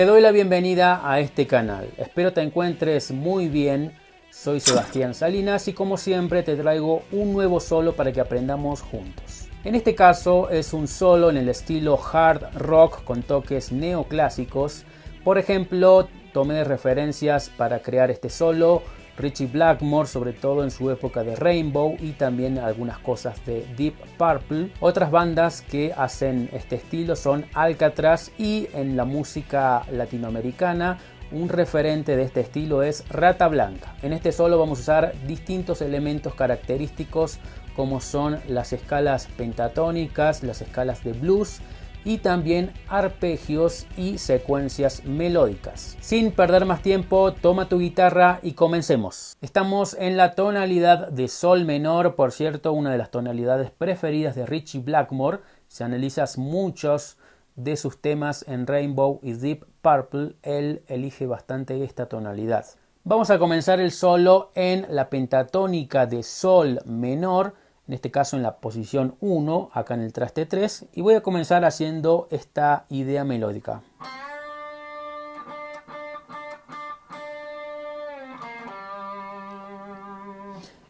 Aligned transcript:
Te 0.00 0.06
doy 0.06 0.22
la 0.22 0.32
bienvenida 0.32 1.02
a 1.04 1.20
este 1.20 1.46
canal. 1.46 1.86
Espero 1.98 2.32
te 2.32 2.40
encuentres 2.40 3.10
muy 3.10 3.48
bien. 3.48 3.92
Soy 4.30 4.58
Sebastián 4.58 5.12
Salinas 5.12 5.68
y 5.68 5.74
como 5.74 5.98
siempre 5.98 6.42
te 6.42 6.56
traigo 6.56 7.02
un 7.12 7.34
nuevo 7.34 7.60
solo 7.60 7.94
para 7.94 8.10
que 8.10 8.22
aprendamos 8.22 8.80
juntos. 8.80 9.50
En 9.62 9.74
este 9.74 9.94
caso 9.94 10.48
es 10.48 10.72
un 10.72 10.88
solo 10.88 11.28
en 11.28 11.36
el 11.36 11.50
estilo 11.50 12.00
hard 12.02 12.54
rock 12.54 13.04
con 13.04 13.22
toques 13.22 13.72
neoclásicos. 13.72 14.86
Por 15.22 15.36
ejemplo, 15.36 16.08
tomé 16.32 16.64
referencias 16.64 17.50
para 17.50 17.80
crear 17.80 18.10
este 18.10 18.30
solo 18.30 18.82
Richie 19.20 19.46
Blackmore, 19.46 20.08
sobre 20.08 20.32
todo 20.32 20.64
en 20.64 20.70
su 20.70 20.90
época 20.90 21.22
de 21.22 21.36
Rainbow 21.36 21.96
y 22.00 22.12
también 22.12 22.58
algunas 22.58 22.98
cosas 22.98 23.44
de 23.46 23.66
Deep 23.76 23.94
Purple. 24.16 24.72
Otras 24.80 25.10
bandas 25.10 25.62
que 25.62 25.92
hacen 25.96 26.48
este 26.52 26.76
estilo 26.76 27.16
son 27.16 27.44
Alcatraz 27.54 28.32
y 28.38 28.68
en 28.72 28.96
la 28.96 29.04
música 29.04 29.84
latinoamericana 29.92 30.98
un 31.32 31.48
referente 31.48 32.16
de 32.16 32.24
este 32.24 32.40
estilo 32.40 32.82
es 32.82 33.08
Rata 33.08 33.46
Blanca. 33.48 33.94
En 34.02 34.12
este 34.12 34.32
solo 34.32 34.58
vamos 34.58 34.78
a 34.78 34.82
usar 34.82 35.14
distintos 35.26 35.80
elementos 35.80 36.34
característicos 36.34 37.38
como 37.76 38.00
son 38.00 38.40
las 38.48 38.72
escalas 38.72 39.28
pentatónicas, 39.36 40.42
las 40.42 40.60
escalas 40.60 41.04
de 41.04 41.12
blues, 41.12 41.60
y 42.04 42.18
también 42.18 42.72
arpegios 42.88 43.86
y 43.96 44.18
secuencias 44.18 45.04
melódicas. 45.04 45.96
Sin 46.00 46.32
perder 46.32 46.64
más 46.64 46.82
tiempo, 46.82 47.32
toma 47.32 47.68
tu 47.68 47.78
guitarra 47.78 48.40
y 48.42 48.52
comencemos. 48.52 49.36
Estamos 49.40 49.96
en 49.98 50.16
la 50.16 50.34
tonalidad 50.34 51.08
de 51.08 51.28
sol 51.28 51.64
menor, 51.64 52.14
por 52.14 52.32
cierto, 52.32 52.72
una 52.72 52.90
de 52.92 52.98
las 52.98 53.10
tonalidades 53.10 53.70
preferidas 53.70 54.34
de 54.34 54.46
Richie 54.46 54.80
Blackmore. 54.80 55.40
Si 55.68 55.84
analizas 55.84 56.38
muchos 56.38 57.16
de 57.56 57.76
sus 57.76 58.00
temas 58.00 58.44
en 58.48 58.66
Rainbow 58.66 59.20
y 59.22 59.32
Deep 59.32 59.66
Purple, 59.82 60.34
él 60.42 60.82
elige 60.86 61.26
bastante 61.26 61.82
esta 61.84 62.06
tonalidad. 62.06 62.64
Vamos 63.04 63.30
a 63.30 63.38
comenzar 63.38 63.80
el 63.80 63.92
solo 63.92 64.50
en 64.54 64.86
la 64.90 65.08
pentatónica 65.08 66.06
de 66.06 66.22
sol 66.22 66.80
menor 66.84 67.54
en 67.90 67.94
este 67.94 68.12
caso 68.12 68.36
en 68.36 68.44
la 68.44 68.58
posición 68.58 69.16
1, 69.18 69.70
acá 69.72 69.94
en 69.94 70.02
el 70.02 70.12
traste 70.12 70.46
3, 70.46 70.84
y 70.92 71.00
voy 71.00 71.14
a 71.14 71.24
comenzar 71.24 71.64
haciendo 71.64 72.28
esta 72.30 72.84
idea 72.88 73.24
melódica. 73.24 73.82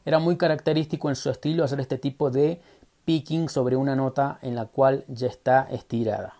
Era 0.05 0.19
muy 0.19 0.37
característico 0.37 1.09
en 1.09 1.16
su 1.16 1.31
estilo 1.31 1.65
hacer 1.65 1.81
este 1.81 1.97
tipo 1.97 2.31
de 2.31 2.61
picking 3.06 3.49
sobre 3.49 3.77
una 3.77 3.97
nota 3.97 4.38
en 4.43 4.55
la 4.55 4.67
cual 4.67 5.05
ya 5.09 5.28
está 5.28 5.69
estirada. 5.71 6.34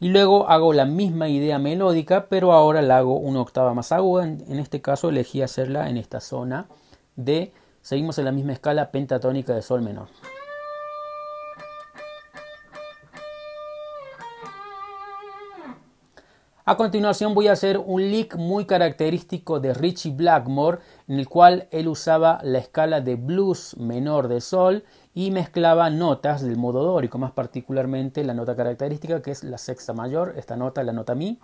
Y 0.00 0.08
luego 0.08 0.48
hago 0.48 0.72
la 0.72 0.86
misma 0.86 1.28
idea 1.28 1.58
melódica, 1.58 2.28
pero 2.30 2.52
ahora 2.52 2.80
la 2.80 2.96
hago 2.96 3.18
una 3.18 3.42
octava 3.42 3.74
más 3.74 3.92
aguda. 3.92 4.24
En 4.24 4.58
este 4.58 4.80
caso 4.80 5.10
elegí 5.10 5.42
hacerla 5.42 5.90
en 5.90 5.98
esta 5.98 6.20
zona 6.20 6.68
de 7.16 7.52
Seguimos 7.84 8.16
en 8.16 8.24
la 8.24 8.32
misma 8.32 8.54
escala 8.54 8.90
pentatónica 8.90 9.54
de 9.54 9.60
sol 9.60 9.82
menor. 9.82 10.08
A 16.64 16.78
continuación 16.78 17.34
voy 17.34 17.48
a 17.48 17.52
hacer 17.52 17.76
un 17.76 18.00
lick 18.00 18.36
muy 18.36 18.64
característico 18.64 19.60
de 19.60 19.74
Richie 19.74 20.12
Blackmore 20.12 20.78
en 21.08 21.18
el 21.18 21.28
cual 21.28 21.68
él 21.72 21.88
usaba 21.88 22.40
la 22.42 22.56
escala 22.56 23.02
de 23.02 23.16
blues 23.16 23.76
menor 23.76 24.28
de 24.28 24.40
sol 24.40 24.84
y 25.12 25.30
mezclaba 25.30 25.90
notas 25.90 26.40
del 26.40 26.56
modo 26.56 26.82
dórico, 26.84 27.18
más 27.18 27.32
particularmente 27.32 28.24
la 28.24 28.32
nota 28.32 28.56
característica 28.56 29.20
que 29.20 29.30
es 29.30 29.44
la 29.44 29.58
sexta 29.58 29.92
mayor, 29.92 30.32
esta 30.38 30.56
nota 30.56 30.82
la 30.84 30.94
nota 30.94 31.14
mi, 31.14 31.38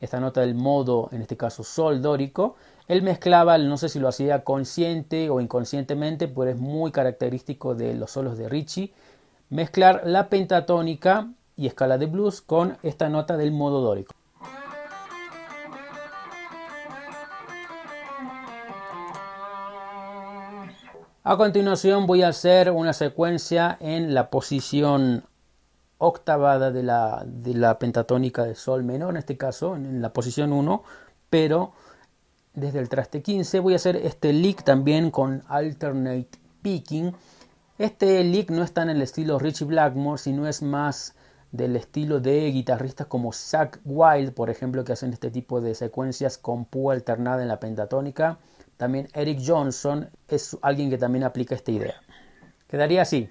esta 0.00 0.18
nota 0.18 0.40
del 0.40 0.56
modo 0.56 1.08
en 1.12 1.22
este 1.22 1.36
caso 1.36 1.62
sol 1.62 2.02
dórico 2.02 2.56
él 2.88 3.02
mezclaba, 3.02 3.58
no 3.58 3.76
sé 3.76 3.90
si 3.90 4.00
lo 4.00 4.08
hacía 4.08 4.44
consciente 4.44 5.28
o 5.28 5.40
inconscientemente, 5.40 6.26
pero 6.26 6.50
es 6.50 6.56
muy 6.56 6.90
característico 6.90 7.74
de 7.74 7.94
los 7.94 8.10
solos 8.10 8.38
de 8.38 8.48
Richie, 8.48 8.92
mezclar 9.50 10.02
la 10.06 10.30
pentatónica 10.30 11.28
y 11.54 11.66
escala 11.66 11.98
de 11.98 12.06
blues 12.06 12.40
con 12.40 12.78
esta 12.82 13.10
nota 13.10 13.36
del 13.36 13.52
modo 13.52 13.82
dórico. 13.82 14.14
A 21.24 21.36
continuación 21.36 22.06
voy 22.06 22.22
a 22.22 22.28
hacer 22.28 22.70
una 22.70 22.94
secuencia 22.94 23.76
en 23.80 24.14
la 24.14 24.30
posición 24.30 25.24
octavada 25.98 26.70
de 26.70 26.82
la, 26.82 27.22
de 27.26 27.52
la 27.52 27.78
pentatónica 27.78 28.44
de 28.44 28.54
sol 28.54 28.82
menor, 28.82 29.10
en 29.10 29.18
este 29.18 29.36
caso 29.36 29.76
en 29.76 30.00
la 30.00 30.14
posición 30.14 30.54
1, 30.54 30.82
pero 31.28 31.74
desde 32.58 32.78
el 32.78 32.88
traste 32.88 33.22
15. 33.22 33.60
Voy 33.60 33.72
a 33.72 33.76
hacer 33.76 33.96
este 33.96 34.32
lick 34.32 34.64
también 34.64 35.10
con 35.10 35.42
alternate 35.48 36.28
picking. 36.62 37.14
Este 37.78 38.22
lick 38.24 38.50
no 38.50 38.62
está 38.62 38.82
en 38.82 38.90
el 38.90 39.02
estilo 39.02 39.38
Richie 39.38 39.66
Blackmore, 39.66 40.18
sino 40.18 40.46
es 40.46 40.62
más 40.62 41.14
del 41.52 41.76
estilo 41.76 42.20
de 42.20 42.50
guitarristas 42.50 43.06
como 43.06 43.32
Zach 43.32 43.78
Wild, 43.84 44.32
por 44.32 44.50
ejemplo, 44.50 44.84
que 44.84 44.92
hacen 44.92 45.12
este 45.12 45.30
tipo 45.30 45.60
de 45.60 45.74
secuencias 45.74 46.38
con 46.38 46.64
púa 46.64 46.94
alternada 46.94 47.42
en 47.42 47.48
la 47.48 47.60
pentatónica. 47.60 48.38
También 48.76 49.08
Eric 49.14 49.40
Johnson 49.44 50.08
es 50.28 50.56
alguien 50.62 50.90
que 50.90 50.98
también 50.98 51.24
aplica 51.24 51.54
esta 51.54 51.70
idea. 51.70 51.94
Quedaría 52.68 53.02
así. 53.02 53.28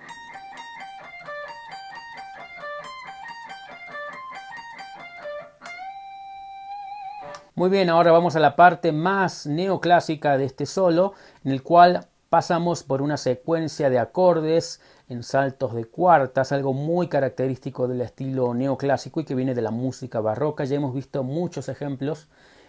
Muy 7.57 7.71
bien, 7.71 7.89
ahora 7.89 8.11
vamos 8.11 8.35
a 8.35 8.39
la 8.39 8.55
parte 8.55 8.91
más 8.91 9.47
neoclásica 9.47 10.37
de 10.37 10.45
este 10.45 10.67
solo, 10.67 11.13
en 11.43 11.51
el 11.51 11.63
cual 11.63 12.05
pasamos 12.29 12.83
por 12.83 13.01
una 13.01 13.17
secuencia 13.17 13.89
de 13.89 13.97
acordes 13.97 14.79
en 15.09 15.23
saltos 15.23 15.73
de 15.73 15.85
cuartas, 15.85 16.51
algo 16.51 16.73
muy 16.73 17.07
característico 17.07 17.87
del 17.87 18.01
estilo 18.01 18.53
neoclásico 18.53 19.21
y 19.21 19.23
que 19.23 19.33
viene 19.33 19.55
de 19.55 19.63
la 19.63 19.71
música 19.71 20.19
barroca. 20.19 20.65
Ya 20.65 20.75
hemos 20.75 20.93
visto 20.93 21.23
muchos 21.23 21.67
ejemplos 21.67 22.27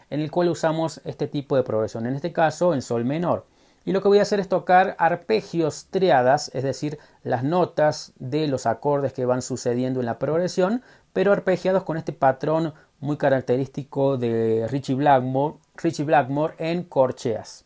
en 0.08 0.20
el 0.20 0.31
cual 0.31 0.49
usamos 0.49 1.02
este 1.05 1.26
tipo 1.26 1.55
de 1.55 1.64
progresión, 1.64 2.06
en 2.06 2.14
este 2.14 2.32
caso 2.32 2.73
en 2.73 2.81
sol 2.81 3.05
menor. 3.05 3.44
Y 3.85 3.93
lo 3.93 4.00
que 4.00 4.08
voy 4.08 4.20
a 4.20 4.23
hacer 4.23 4.40
es 4.40 4.49
tocar 4.49 4.96
arpegios 4.99 5.88
triadas, 5.90 6.50
es 6.55 6.62
decir, 6.62 6.99
las 7.23 7.44
notas 7.44 8.14
de 8.19 8.49
los 8.49 8.64
acordes 8.64 9.12
que 9.12 9.26
van 9.26 9.43
sucediendo 9.43 10.00
en 10.00 10.06
la 10.06 10.19
progresión, 10.19 10.82
pero 11.12 11.32
arpegiados 11.32 11.85
con 11.85 11.99
este 11.99 12.12
patrón 12.12 12.73
muy 13.00 13.17
característico 13.17 14.17
de 14.17 14.67
Richie 14.69 14.95
Blackmore, 14.95 15.59
Blackmore 16.05 16.55
en 16.59 16.83
corcheas. 16.85 17.65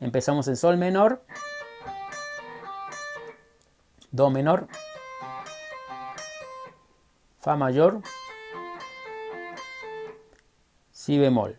Empezamos 0.00 0.46
en 0.48 0.56
sol 0.56 0.76
menor, 0.76 1.24
do 4.12 4.30
menor, 4.30 4.68
fa 7.38 7.56
mayor, 7.56 8.02
si 10.92 11.18
bemol. 11.18 11.58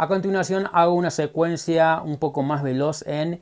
A 0.00 0.06
continuación 0.06 0.68
hago 0.72 0.94
una 0.94 1.10
secuencia 1.10 2.00
un 2.04 2.18
poco 2.18 2.44
más 2.44 2.62
veloz 2.62 3.02
en 3.04 3.40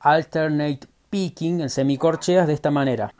alternate 0.00 0.80
picking, 1.08 1.62
en 1.62 1.70
semicorcheas, 1.70 2.46
de 2.46 2.52
esta 2.52 2.70
manera. 2.70 3.14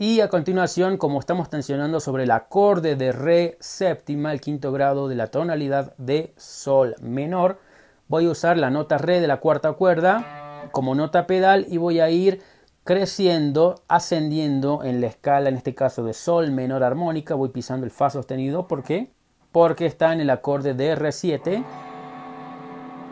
Y 0.00 0.20
a 0.20 0.28
continuación, 0.28 0.96
como 0.96 1.18
estamos 1.18 1.50
tensionando 1.50 1.98
sobre 1.98 2.22
el 2.22 2.30
acorde 2.30 2.94
de 2.94 3.10
re 3.10 3.56
séptima, 3.58 4.30
el 4.30 4.40
quinto 4.40 4.70
grado 4.70 5.08
de 5.08 5.16
la 5.16 5.26
tonalidad 5.26 5.96
de 5.96 6.32
sol 6.36 6.94
menor, 7.00 7.58
voy 8.06 8.26
a 8.26 8.30
usar 8.30 8.58
la 8.58 8.70
nota 8.70 8.96
re 8.96 9.20
de 9.20 9.26
la 9.26 9.38
cuarta 9.38 9.72
cuerda 9.72 10.68
como 10.70 10.94
nota 10.94 11.26
pedal 11.26 11.66
y 11.68 11.78
voy 11.78 11.98
a 11.98 12.10
ir 12.10 12.40
creciendo, 12.84 13.82
ascendiendo 13.88 14.84
en 14.84 15.00
la 15.00 15.08
escala, 15.08 15.48
en 15.48 15.56
este 15.56 15.74
caso 15.74 16.04
de 16.04 16.14
sol 16.14 16.52
menor 16.52 16.84
armónica, 16.84 17.34
voy 17.34 17.48
pisando 17.48 17.84
el 17.84 17.90
fa 17.90 18.08
sostenido, 18.08 18.68
¿por 18.68 18.84
qué? 18.84 19.10
Porque 19.50 19.86
está 19.86 20.12
en 20.12 20.20
el 20.20 20.30
acorde 20.30 20.74
de 20.74 20.96
R7, 20.96 21.64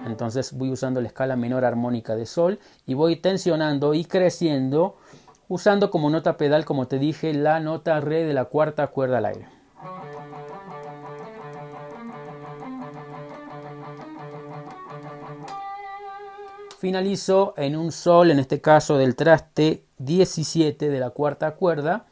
entonces 0.07 0.53
voy 0.53 0.71
usando 0.71 1.01
la 1.01 1.09
escala 1.09 1.35
menor 1.35 1.65
armónica 1.65 2.15
de 2.15 2.27
sol 2.27 2.61
y 2.87 2.95
voy 2.95 3.17
tensionando 3.17 3.93
y 3.93 4.05
creciendo 4.05 4.97
usando 5.49 5.91
como 5.91 6.11
nota 6.11 6.37
pedal, 6.37 6.65
como 6.65 6.87
te 6.89 6.99
dije, 6.99 7.33
la 7.35 7.61
nota 7.61 8.01
re 8.01 8.25
de 8.25 8.35
la 8.35 8.47
cuarta 8.47 8.89
cuerda 8.89 9.19
al 9.19 9.27
aire. 9.27 9.49
Finalizo 16.79 17.55
en 17.57 17.77
un 17.77 17.91
sol, 17.91 18.31
en 18.31 18.39
este 18.39 18.61
caso 18.61 18.99
del 18.99 19.17
traste 19.17 19.85
17 19.99 20.91
de 20.91 21.01
la 21.01 21.11
cuarta 21.11 21.53
cuerda, 21.53 22.07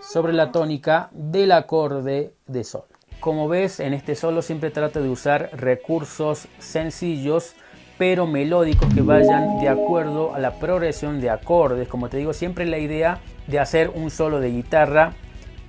sobre 0.00 0.32
la 0.32 0.50
tónica 0.50 1.08
del 1.12 1.52
acorde 1.52 2.34
de 2.46 2.64
sol. 2.64 2.84
Como 3.20 3.48
ves, 3.48 3.78
en 3.78 3.94
este 3.94 4.16
solo 4.16 4.42
siempre 4.42 4.70
trato 4.70 5.00
de 5.00 5.08
usar 5.08 5.50
recursos 5.52 6.48
sencillos 6.58 7.54
pero 8.02 8.26
melódicos 8.26 8.92
que 8.92 9.00
vayan 9.00 9.60
de 9.60 9.68
acuerdo 9.68 10.34
a 10.34 10.40
la 10.40 10.58
progresión 10.58 11.20
de 11.20 11.30
acordes. 11.30 11.86
Como 11.86 12.08
te 12.08 12.16
digo, 12.16 12.32
siempre 12.32 12.66
la 12.66 12.78
idea 12.78 13.20
de 13.46 13.60
hacer 13.60 13.90
un 13.94 14.10
solo 14.10 14.40
de 14.40 14.50
guitarra 14.50 15.12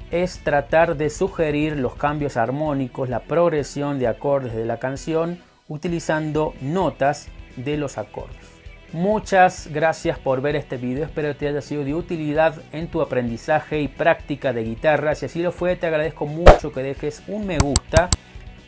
es 0.09 0.39
tratar 0.39 0.97
de 0.97 1.11
sugerir 1.11 1.77
los 1.77 1.93
cambios 1.93 2.35
armónicos, 2.35 3.07
la 3.07 3.19
progresión 3.19 3.99
de 3.99 4.07
acordes 4.07 4.55
de 4.55 4.65
la 4.65 4.79
canción 4.79 5.37
utilizando 5.67 6.55
notas 6.59 7.27
de 7.55 7.77
los 7.77 7.99
acordes. 7.99 8.49
Muchas 8.93 9.69
gracias 9.71 10.17
por 10.17 10.41
ver 10.41 10.55
este 10.55 10.77
video, 10.77 11.05
espero 11.05 11.35
te 11.35 11.49
haya 11.49 11.61
sido 11.61 11.83
de 11.83 11.93
utilidad 11.93 12.55
en 12.71 12.87
tu 12.87 13.03
aprendizaje 13.03 13.79
y 13.79 13.87
práctica 13.87 14.53
de 14.53 14.63
guitarra. 14.63 15.13
Si 15.13 15.27
así 15.27 15.43
lo 15.43 15.51
fue, 15.51 15.75
te 15.75 15.85
agradezco 15.85 16.25
mucho 16.25 16.71
que 16.71 16.81
dejes 16.81 17.21
un 17.27 17.45
me 17.45 17.59
gusta 17.59 18.09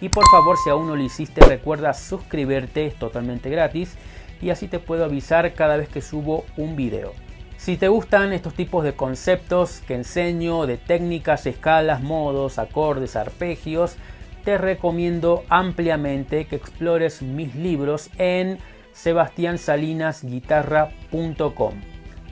y 0.01 0.09
por 0.09 0.27
favor, 0.29 0.57
si 0.63 0.69
aún 0.69 0.87
no 0.87 0.95
lo 0.95 1.03
hiciste, 1.03 1.43
recuerda 1.45 1.93
suscribirte, 1.93 2.85
es 2.85 2.95
totalmente 2.95 3.49
gratis 3.49 3.95
y 4.41 4.49
así 4.49 4.67
te 4.67 4.79
puedo 4.79 5.05
avisar 5.05 5.53
cada 5.53 5.77
vez 5.77 5.87
que 5.87 6.01
subo 6.01 6.43
un 6.57 6.75
video. 6.75 7.13
Si 7.57 7.77
te 7.77 7.87
gustan 7.87 8.33
estos 8.33 8.53
tipos 8.53 8.83
de 8.83 8.93
conceptos 8.93 9.81
que 9.87 9.95
enseño, 9.95 10.67
de 10.67 10.77
técnicas, 10.77 11.47
escalas, 11.47 12.01
modos, 12.01 12.59
acordes, 12.59 13.15
arpegios, 13.15 13.95
te 14.43 14.57
recomiendo 14.57 15.45
ampliamente 15.49 16.45
que 16.45 16.57
explores 16.57 17.21
mis 17.21 17.55
libros 17.55 18.09
en 18.17 18.57
sebastiansalinasguitarra.com. 18.91 21.73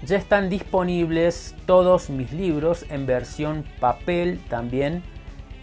Ya 0.05 0.17
están 0.17 0.49
disponibles 0.49 1.55
todos 1.65 2.09
mis 2.09 2.33
libros 2.33 2.85
en 2.89 3.05
versión 3.05 3.63
papel 3.79 4.41
también 4.49 5.01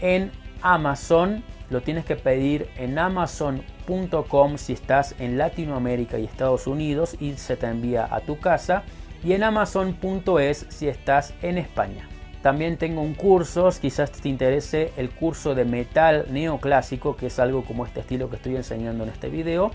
en 0.00 0.32
Amazon 0.62 1.42
lo 1.70 1.82
tienes 1.82 2.04
que 2.04 2.16
pedir 2.16 2.68
en 2.76 2.98
amazon.com 2.98 4.58
si 4.58 4.72
estás 4.72 5.14
en 5.18 5.38
Latinoamérica 5.38 6.18
y 6.18 6.24
Estados 6.24 6.66
Unidos 6.66 7.16
y 7.20 7.32
se 7.34 7.56
te 7.56 7.66
envía 7.66 8.08
a 8.12 8.20
tu 8.20 8.38
casa 8.38 8.82
y 9.22 9.32
en 9.32 9.44
amazon.es 9.44 10.66
si 10.68 10.88
estás 10.88 11.34
en 11.42 11.58
España. 11.58 12.08
También 12.42 12.78
tengo 12.78 13.02
un 13.02 13.14
curso, 13.14 13.68
quizás 13.80 14.10
te 14.10 14.28
interese 14.28 14.92
el 14.96 15.10
curso 15.10 15.54
de 15.54 15.66
metal 15.66 16.26
neoclásico, 16.30 17.14
que 17.14 17.26
es 17.26 17.38
algo 17.38 17.64
como 17.64 17.84
este 17.84 18.00
estilo 18.00 18.30
que 18.30 18.36
estoy 18.36 18.56
enseñando 18.56 19.04
en 19.04 19.10
este 19.10 19.28
video. 19.28 19.72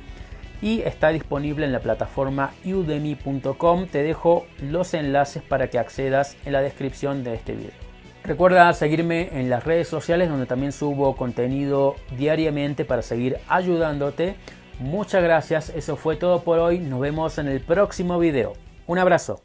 Y 0.61 0.81
está 0.81 1.09
disponible 1.09 1.65
en 1.65 1.73
la 1.73 1.79
plataforma 1.79 2.53
udemy.com. 2.65 3.85
Te 3.87 4.01
dejo 4.01 4.47
los 4.61 4.95
enlaces 4.95 5.43
para 5.43 5.69
que 5.69 5.77
accedas 5.77 6.37
en 6.45 6.53
la 6.53 6.61
descripción 6.61 7.23
de 7.23 7.35
este 7.35 7.53
video. 7.53 7.84
Recuerda 8.25 8.73
seguirme 8.73 9.29
en 9.39 9.51
las 9.51 9.63
redes 9.63 9.87
sociales 9.87 10.29
donde 10.29 10.47
también 10.47 10.71
subo 10.71 11.15
contenido 11.15 11.95
diariamente 12.17 12.83
para 12.83 13.03
seguir 13.03 13.37
ayudándote. 13.47 14.35
Muchas 14.79 15.21
gracias, 15.21 15.69
eso 15.69 15.95
fue 15.95 16.15
todo 16.15 16.43
por 16.43 16.57
hoy. 16.57 16.79
Nos 16.79 16.99
vemos 16.99 17.37
en 17.37 17.47
el 17.47 17.61
próximo 17.61 18.17
video. 18.17 18.53
Un 18.87 18.97
abrazo. 18.97 19.44